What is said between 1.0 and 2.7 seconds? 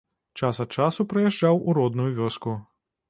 прыязджаў у родную вёску.